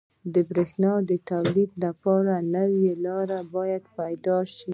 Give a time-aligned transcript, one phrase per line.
[0.33, 4.69] •د برېښنا د تولید لپاره نوي لارې باید پیدا شي.